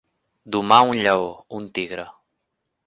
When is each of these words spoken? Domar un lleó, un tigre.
Domar 0.55 0.79
un 0.93 1.03
lleó, 1.03 1.29
un 1.61 1.71
tigre. 1.81 2.09